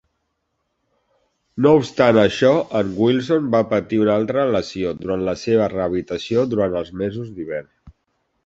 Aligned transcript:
No 1.65 1.73
obstant 1.81 2.19
això, 2.21 2.49
en 2.79 2.89
Wilson 3.03 3.51
va 3.57 3.61
patir 3.75 3.99
una 4.07 4.15
altra 4.23 4.47
lesió 4.57 4.95
durant 5.03 5.29
la 5.31 5.37
seva 5.45 5.71
rehabilitació 5.75 6.49
durant 6.55 6.81
els 6.85 6.95
mesos 7.05 7.31
d'hivern. 7.37 7.71